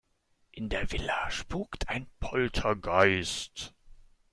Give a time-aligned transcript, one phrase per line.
[0.51, 3.75] In der Villa spukt ein Poltergeist.